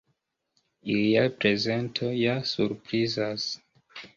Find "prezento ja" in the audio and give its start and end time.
1.45-2.35